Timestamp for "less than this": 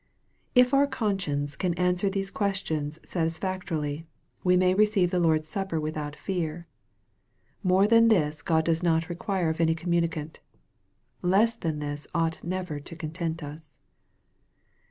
11.21-12.07